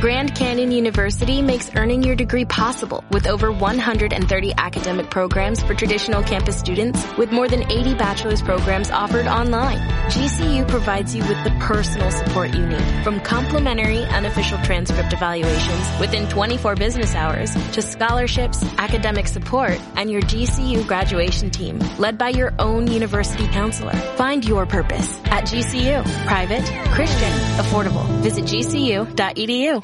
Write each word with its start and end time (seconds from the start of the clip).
Grand 0.00 0.34
Canyon 0.34 0.72
University 0.72 1.40
makes 1.40 1.74
earning 1.74 2.02
your 2.02 2.14
degree 2.14 2.44
possible 2.44 3.02
with 3.10 3.26
over 3.26 3.50
130 3.50 4.52
academic 4.58 5.10
programs 5.10 5.62
for 5.62 5.72
traditional 5.74 6.22
campus 6.22 6.58
students 6.58 7.02
with 7.16 7.32
more 7.32 7.48
than 7.48 7.62
80 7.72 7.94
bachelor's 7.94 8.42
programs 8.42 8.90
offered 8.90 9.26
online. 9.26 9.95
GCU 10.08 10.68
provides 10.68 11.14
you 11.14 11.22
with 11.22 11.42
the 11.42 11.50
personal 11.58 12.10
support 12.10 12.54
you 12.54 12.64
need 12.64 13.04
from 13.04 13.20
complimentary 13.20 14.04
unofficial 14.04 14.58
transcript 14.58 15.12
evaluations 15.12 16.00
within 16.00 16.28
24 16.28 16.76
business 16.76 17.14
hours 17.14 17.52
to 17.72 17.82
scholarships, 17.82 18.62
academic 18.78 19.26
support, 19.26 19.80
and 19.96 20.10
your 20.10 20.22
GCU 20.22 20.86
graduation 20.86 21.50
team 21.50 21.80
led 21.98 22.18
by 22.18 22.28
your 22.28 22.54
own 22.58 22.86
university 22.86 23.48
counselor. 23.48 23.94
Find 24.16 24.44
your 24.44 24.64
purpose 24.64 25.18
at 25.24 25.44
GCU. 25.44 26.04
Private, 26.26 26.64
Christian, 26.92 27.32
affordable. 27.58 28.06
Visit 28.20 28.44
gcu.edu. 28.44 29.82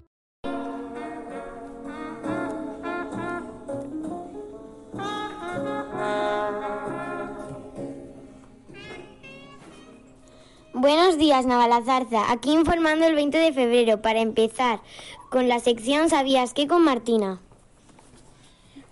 Buenos 10.82 11.16
días, 11.16 11.46
Navalazarza. 11.46 12.32
Aquí 12.32 12.50
informando 12.50 13.06
el 13.06 13.14
20 13.14 13.38
de 13.38 13.52
febrero 13.52 14.02
para 14.02 14.18
empezar 14.18 14.80
con 15.30 15.46
la 15.46 15.60
sección 15.60 16.08
¿Sabías 16.08 16.54
qué 16.54 16.66
con 16.66 16.82
Martina? 16.82 17.38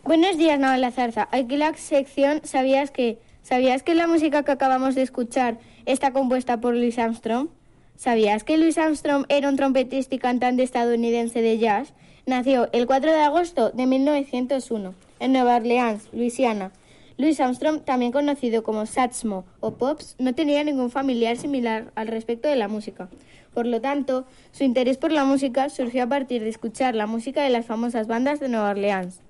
Buenos 0.04 0.38
días, 0.38 0.60
Navalazarza. 0.60 1.26
Aquí 1.32 1.56
la 1.56 1.74
sección 1.74 2.42
¿Sabías 2.44 2.92
qué? 2.92 3.18
¿Sabías 3.42 3.82
que 3.82 3.96
la 3.96 4.06
música 4.06 4.44
que 4.44 4.52
acabamos 4.52 4.94
de 4.94 5.02
escuchar 5.02 5.58
está 5.84 6.12
compuesta 6.12 6.60
por 6.60 6.76
Louis 6.76 6.96
Armstrong? 6.96 7.48
¿Sabías 7.96 8.44
que 8.44 8.56
Louis 8.56 8.78
Armstrong 8.78 9.24
era 9.28 9.48
un 9.48 9.56
trompetista 9.56 10.14
y 10.14 10.18
cantante 10.18 10.62
estadounidense 10.62 11.42
de 11.42 11.58
jazz? 11.58 11.92
Nació 12.24 12.68
el 12.70 12.86
4 12.86 13.10
de 13.10 13.20
agosto 13.20 13.70
de 13.70 13.86
1901 13.86 14.94
en 15.18 15.32
Nueva 15.32 15.56
Orleans, 15.56 16.08
Luisiana. 16.12 16.70
Louis 17.16 17.38
Armstrong, 17.40 17.82
también 17.82 18.12
conocido 18.12 18.62
como 18.62 18.86
Satchmo 18.86 19.44
o 19.60 19.72
Pops, 19.72 20.16
no 20.18 20.34
tenía 20.34 20.64
ningún 20.64 20.90
familiar 20.90 21.36
similar 21.36 21.92
al 21.94 22.08
respecto 22.08 22.48
de 22.48 22.56
la 22.56 22.68
música. 22.68 23.08
Por 23.52 23.66
lo 23.66 23.80
tanto, 23.80 24.26
su 24.52 24.64
interés 24.64 24.96
por 24.96 25.12
la 25.12 25.24
música 25.24 25.68
surgió 25.70 26.04
a 26.04 26.08
partir 26.08 26.42
de 26.42 26.48
escuchar 26.48 26.94
la 26.94 27.06
música 27.06 27.42
de 27.42 27.50
las 27.50 27.66
famosas 27.66 28.06
bandas 28.06 28.40
de 28.40 28.48
Nueva 28.48 28.70
Orleans. 28.70 29.20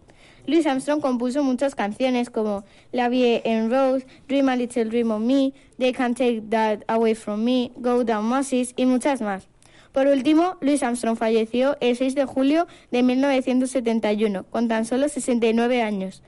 Louis 0.47 0.67
Armstrong 0.67 1.01
compuso 1.01 1.43
muchas 1.43 1.75
canciones 1.75 2.31
como 2.31 2.65
La 2.93 3.09
Vie 3.09 3.43
en 3.45 3.71
Rose, 3.71 4.07
Dream 4.29 4.49
a 4.49 4.57
Little 4.57 4.87
Dream 4.87 5.11
of 5.11 5.21
Me, 5.21 5.53
They 5.79 5.93
Can't 5.93 6.17
Take 6.17 6.43
That 6.51 6.81
Away 6.87 7.15
From 7.15 7.45
Me, 7.45 7.71
Go 7.77 8.05
Down 8.05 8.25
Moses 8.27 8.73
y 8.77 8.87
muchas 8.87 9.21
más. 9.21 9.49
Por 9.93 10.07
último, 10.07 10.57
Louis 10.61 10.83
Armstrong 10.83 11.17
falleció 11.17 11.77
el 11.81 11.97
6 11.97 12.15
de 12.15 12.25
julio 12.25 12.67
de 12.91 13.03
1971, 13.03 14.45
con 14.45 14.69
tan 14.69 14.85
solo 14.85 15.09
69 15.09 15.83
años. 15.83 16.23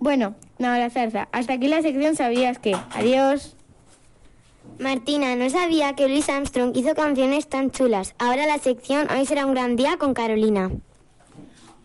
Bueno, 0.00 0.34
Nada 0.58 0.90
Zarza, 0.90 1.28
hasta 1.30 1.52
aquí 1.52 1.68
la 1.68 1.82
sección 1.82 2.16
sabías 2.16 2.58
que. 2.58 2.74
Adiós. 2.90 3.54
Martina, 4.80 5.36
no 5.36 5.48
sabía 5.50 5.94
que 5.94 6.08
Louis 6.08 6.28
Armstrong 6.28 6.76
hizo 6.76 6.94
canciones 6.94 7.48
tan 7.48 7.70
chulas. 7.70 8.14
Ahora 8.18 8.46
la 8.46 8.58
sección 8.58 9.08
Hoy 9.10 9.24
será 9.24 9.46
un 9.46 9.54
gran 9.54 9.76
día 9.76 9.96
con 9.98 10.14
Carolina. 10.14 10.70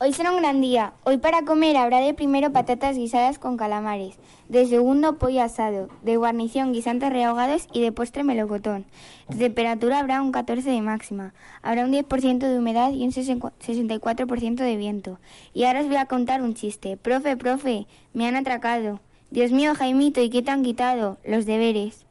Hoy 0.05 0.11
será 0.11 0.31
un 0.31 0.41
gran 0.41 0.59
día. 0.59 0.91
Hoy 1.05 1.17
para 1.17 1.45
comer 1.45 1.77
habrá 1.77 2.01
de 2.01 2.13
primero 2.13 2.51
patatas 2.51 2.97
guisadas 2.97 3.39
con 3.39 3.55
calamares, 3.55 4.17
de 4.49 4.65
segundo 4.65 5.17
pollo 5.17 5.41
asado, 5.41 5.87
de 6.01 6.17
guarnición 6.17 6.73
guisantes 6.73 7.09
rehogados 7.09 7.69
y 7.71 7.79
de 7.79 7.93
postre 7.93 8.25
melocotón. 8.25 8.83
De 9.29 9.37
temperatura 9.37 9.99
habrá 9.99 10.21
un 10.21 10.33
14 10.33 10.69
de 10.69 10.81
máxima, 10.81 11.33
habrá 11.61 11.85
un 11.85 11.93
10% 11.93 12.39
de 12.39 12.59
humedad 12.59 12.91
y 12.91 13.05
un 13.05 13.13
64% 13.13 14.55
de 14.55 14.75
viento. 14.75 15.19
Y 15.53 15.63
ahora 15.63 15.79
os 15.79 15.87
voy 15.87 15.95
a 15.95 16.07
contar 16.07 16.41
un 16.41 16.53
chiste. 16.53 16.97
Profe, 16.97 17.37
profe, 17.37 17.87
me 18.11 18.27
han 18.27 18.35
atracado. 18.35 18.99
Dios 19.31 19.53
mío, 19.53 19.73
Jaimito, 19.73 20.21
¿y 20.21 20.29
qué 20.29 20.41
te 20.41 20.51
han 20.51 20.63
quitado? 20.63 21.17
Los 21.23 21.45
deberes. 21.45 22.05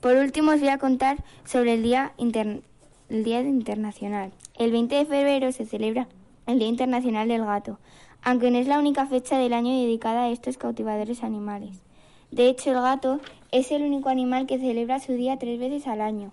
Por 0.00 0.16
último 0.16 0.52
os 0.52 0.60
voy 0.60 0.70
a 0.70 0.78
contar 0.78 1.22
sobre 1.44 1.74
el 1.74 1.82
Día, 1.82 2.14
el 2.16 3.22
día 3.22 3.40
Internacional. 3.42 4.32
El 4.56 4.72
20 4.72 4.94
de 4.94 5.04
febrero 5.04 5.52
se 5.52 5.66
celebra 5.66 6.08
el 6.46 6.58
Día 6.58 6.68
Internacional 6.68 7.28
del 7.28 7.44
Gato, 7.44 7.78
aunque 8.22 8.50
no 8.50 8.58
es 8.58 8.66
la 8.66 8.78
única 8.78 9.06
fecha 9.06 9.38
del 9.38 9.52
año 9.52 9.70
dedicada 9.72 10.24
a 10.24 10.30
estos 10.30 10.58
cautivadores 10.58 11.22
animales. 11.22 11.82
De 12.30 12.48
hecho, 12.48 12.70
el 12.70 12.80
gato 12.80 13.20
es 13.50 13.70
el 13.72 13.82
único 13.82 14.08
animal 14.08 14.46
que 14.46 14.58
celebra 14.58 15.00
su 15.00 15.12
día 15.12 15.38
tres 15.38 15.58
veces 15.58 15.86
al 15.86 16.00
año. 16.00 16.32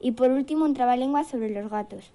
Y 0.00 0.12
por 0.12 0.30
último, 0.30 0.64
un 0.64 0.74
trabalengua 0.74 1.24
sobre 1.24 1.50
los 1.50 1.70
gatos. 1.70 2.10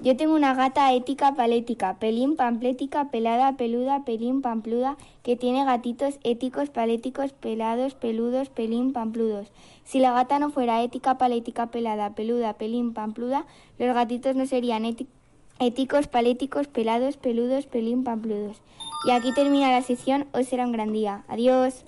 Yo 0.00 0.16
tengo 0.16 0.34
una 0.34 0.54
gata 0.54 0.92
ética 0.92 1.34
palética, 1.34 1.98
pelín 2.00 2.34
pamplética, 2.34 3.10
pelada, 3.10 3.56
peluda, 3.56 4.04
pelín 4.04 4.42
pampluda, 4.42 4.96
que 5.22 5.36
tiene 5.36 5.64
gatitos 5.64 6.18
éticos, 6.24 6.70
paléticos, 6.70 7.32
pelados, 7.32 7.94
peludos, 7.94 8.48
pelín 8.48 8.92
pampludos. 8.92 9.52
Si 9.84 10.00
la 10.00 10.12
gata 10.12 10.40
no 10.40 10.50
fuera 10.50 10.82
ética, 10.82 11.18
palética, 11.18 11.66
pelada, 11.66 12.14
peluda, 12.14 12.54
pelín 12.54 12.94
pampluda, 12.94 13.46
los 13.78 13.94
gatitos 13.94 14.34
no 14.34 14.46
serían 14.46 14.84
éticos 14.84 15.21
éticos, 15.62 16.06
paléticos, 16.06 16.68
pelados, 16.68 17.16
peludos, 17.16 17.66
pelín, 17.66 18.04
pampludos. 18.04 18.60
Y 19.04 19.10
aquí 19.10 19.32
termina 19.32 19.70
la 19.70 19.82
sesión, 19.82 20.26
hoy 20.32 20.44
será 20.44 20.66
un 20.66 20.72
gran 20.72 20.92
día. 20.92 21.24
Adiós. 21.28 21.84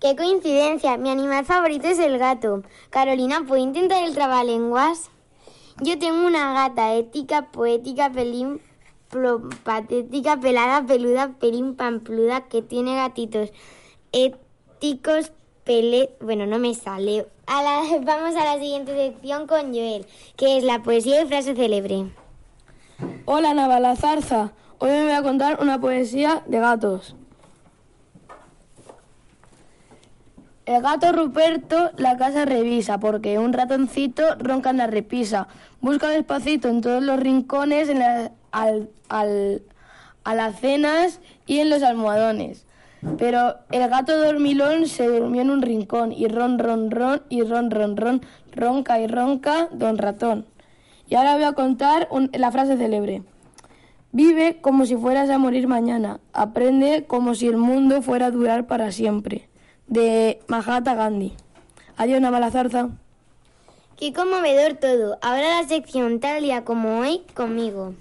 ¡Qué 0.00 0.16
coincidencia! 0.16 0.96
Mi 0.96 1.10
animal 1.10 1.44
favorito 1.44 1.86
es 1.86 1.98
el 1.98 2.18
gato. 2.18 2.62
Carolina, 2.90 3.44
¿puedo 3.46 3.62
intentar 3.62 4.02
el 4.02 4.14
trabalenguas? 4.14 5.10
Yo 5.80 5.98
tengo 5.98 6.26
una 6.26 6.52
gata 6.52 6.94
ética, 6.94 7.50
poética, 7.52 8.10
pelín, 8.10 8.60
patética, 9.64 10.38
pelada, 10.38 10.84
peluda, 10.86 11.34
pelín, 11.38 11.76
pampluda, 11.76 12.48
que 12.48 12.62
tiene 12.62 12.96
gatitos 12.96 13.52
éticos, 14.12 15.32
pele... 15.64 16.10
Bueno, 16.20 16.46
no 16.46 16.58
me 16.58 16.74
sale. 16.74 17.26
Vamos 17.46 18.36
a 18.36 18.44
la 18.44 18.58
siguiente 18.58 18.96
sección 18.96 19.46
con 19.46 19.72
Joel, 19.72 20.06
que 20.36 20.56
es 20.58 20.64
la 20.64 20.82
poesía 20.82 21.22
y 21.22 21.26
frase 21.26 21.54
célebre. 21.54 22.06
Hola 23.34 23.54
Navala 23.54 23.96
Zarza, 23.96 24.52
hoy 24.76 24.90
me 24.90 25.04
voy 25.04 25.12
a 25.12 25.22
contar 25.22 25.58
una 25.62 25.80
poesía 25.80 26.42
de 26.48 26.58
gatos. 26.60 27.16
El 30.66 30.82
gato 30.82 31.12
Ruperto 31.12 31.92
la 31.96 32.18
casa 32.18 32.44
revisa 32.44 33.00
porque 33.00 33.38
un 33.38 33.54
ratoncito 33.54 34.34
ronca 34.34 34.68
en 34.68 34.76
la 34.76 34.86
repisa. 34.86 35.48
Busca 35.80 36.10
despacito 36.10 36.68
en 36.68 36.82
todos 36.82 37.02
los 37.02 37.18
rincones, 37.18 37.88
en 37.88 38.00
la, 38.00 38.32
al, 38.50 38.90
al, 39.08 39.62
a 40.24 40.34
las 40.34 40.60
cenas 40.60 41.20
y 41.46 41.60
en 41.60 41.70
los 41.70 41.82
almohadones. 41.82 42.66
Pero 43.16 43.56
el 43.70 43.88
gato 43.88 44.14
dormilón 44.18 44.86
se 44.88 45.08
durmió 45.08 45.40
en 45.40 45.48
un 45.48 45.62
rincón 45.62 46.12
y 46.12 46.28
ron, 46.28 46.58
ron, 46.58 46.90
ron 46.90 47.22
y 47.30 47.44
ron, 47.44 47.70
ron, 47.70 47.96
ron, 47.96 48.20
ronca 48.50 49.00
y 49.00 49.06
ronca 49.06 49.68
don 49.72 49.96
ratón. 49.96 50.51
Y 51.12 51.14
ahora 51.14 51.34
voy 51.34 51.44
a 51.44 51.52
contar 51.52 52.08
la 52.32 52.50
frase 52.50 52.78
célebre. 52.78 53.22
Vive 54.12 54.62
como 54.62 54.86
si 54.86 54.96
fueras 54.96 55.28
a 55.28 55.36
morir 55.36 55.68
mañana. 55.68 56.20
Aprende 56.32 57.04
como 57.06 57.34
si 57.34 57.48
el 57.48 57.58
mundo 57.58 58.00
fuera 58.00 58.28
a 58.28 58.30
durar 58.30 58.66
para 58.66 58.90
siempre. 58.92 59.46
De 59.86 60.40
Mahatma 60.48 60.94
Gandhi. 60.94 61.34
Adiós, 61.98 62.22
Navalazarza. 62.22 62.88
Qué 63.98 64.14
conmovedor 64.14 64.78
todo. 64.80 65.18
Ahora 65.20 65.60
la 65.60 65.68
sección 65.68 66.18
tal 66.18 66.44
día 66.44 66.64
como 66.64 67.00
hoy 67.00 67.20
conmigo. 67.34 67.92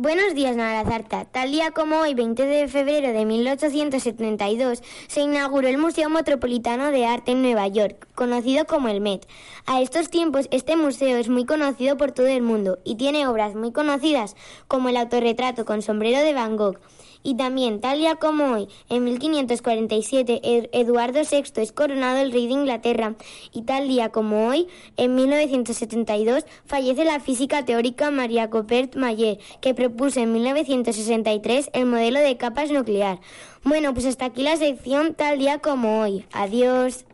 Buenos 0.00 0.32
días, 0.36 0.54
Navalazarta. 0.54 1.24
Tal 1.24 1.50
día 1.50 1.72
como 1.72 1.96
hoy, 1.96 2.14
20 2.14 2.46
de 2.46 2.68
febrero 2.68 3.12
de 3.12 3.24
1872, 3.24 4.80
se 5.08 5.22
inauguró 5.22 5.66
el 5.66 5.76
Museo 5.76 6.08
Metropolitano 6.08 6.92
de 6.92 7.04
Arte 7.04 7.32
en 7.32 7.42
Nueva 7.42 7.66
York, 7.66 8.06
conocido 8.14 8.64
como 8.64 8.86
el 8.86 9.00
Met. 9.00 9.26
A 9.66 9.80
estos 9.80 10.08
tiempos, 10.08 10.46
este 10.52 10.76
museo 10.76 11.16
es 11.16 11.28
muy 11.28 11.44
conocido 11.46 11.96
por 11.96 12.12
todo 12.12 12.28
el 12.28 12.42
mundo 12.42 12.78
y 12.84 12.94
tiene 12.94 13.26
obras 13.26 13.56
muy 13.56 13.72
conocidas 13.72 14.36
como 14.68 14.88
el 14.88 14.98
autorretrato 14.98 15.64
con 15.64 15.82
sombrero 15.82 16.20
de 16.20 16.32
Van 16.32 16.56
Gogh, 16.56 16.78
y 17.22 17.34
también, 17.36 17.80
tal 17.80 17.98
día 17.98 18.16
como 18.16 18.52
hoy, 18.52 18.68
en 18.88 19.04
1547, 19.04 20.70
Eduardo 20.72 21.20
VI 21.20 21.62
es 21.62 21.72
coronado 21.72 22.18
el 22.20 22.32
rey 22.32 22.46
de 22.46 22.52
Inglaterra. 22.52 23.14
Y 23.52 23.62
tal 23.62 23.88
día 23.88 24.10
como 24.10 24.48
hoy, 24.48 24.68
en 24.96 25.14
1972, 25.14 26.44
fallece 26.64 27.04
la 27.04 27.20
física 27.20 27.64
teórica 27.64 28.10
María 28.10 28.50
Copert 28.50 28.96
Mayer, 28.96 29.38
que 29.60 29.74
propuso 29.74 30.20
en 30.20 30.32
1963 30.32 31.70
el 31.72 31.86
modelo 31.86 32.20
de 32.20 32.36
capas 32.36 32.70
nuclear. 32.70 33.20
Bueno, 33.64 33.92
pues 33.92 34.06
hasta 34.06 34.26
aquí 34.26 34.42
la 34.42 34.56
sección 34.56 35.14
tal 35.14 35.38
día 35.38 35.58
como 35.58 36.00
hoy. 36.00 36.24
Adiós. 36.32 37.04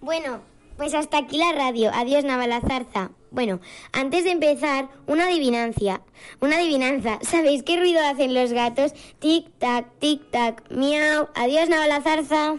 Bueno, 0.00 0.40
pues 0.76 0.94
hasta 0.94 1.18
aquí 1.18 1.38
la 1.38 1.52
radio. 1.52 1.90
Adiós, 1.94 2.24
Navalazarza. 2.24 3.10
Bueno, 3.30 3.60
antes 3.92 4.24
de 4.24 4.30
empezar, 4.30 4.88
una 5.06 5.26
adivinancia. 5.26 6.00
Una 6.40 6.56
adivinanza. 6.56 7.18
¿Sabéis 7.22 7.62
qué 7.62 7.76
ruido 7.76 8.00
hacen 8.04 8.34
los 8.34 8.52
gatos? 8.52 8.92
Tic-tac, 9.20 9.86
tic-tac, 10.00 10.70
miau. 10.70 11.28
Adiós, 11.34 11.68
Navalazarza. 11.68 12.56